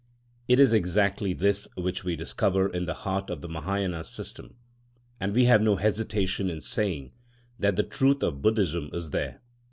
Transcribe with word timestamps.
It 0.47 0.57
is 0.59 0.73
exactly 0.73 1.31
this 1.31 1.67
which 1.77 2.03
we 2.03 2.15
discover 2.15 2.67
in 2.67 2.85
the 2.85 2.95
heart 3.05 3.29
of 3.29 3.41
the 3.41 3.47
Mahâyâna 3.47 4.03
system; 4.03 4.55
and 5.19 5.31
we 5.31 5.45
have 5.45 5.61
no 5.61 5.75
hesitation 5.75 6.49
in 6.49 6.59
saying 6.61 7.11
that 7.59 7.75
the 7.75 7.83
truth 7.83 8.23
of 8.23 8.41
Buddhism 8.41 8.89
is 8.93 9.11
there. 9.11 9.43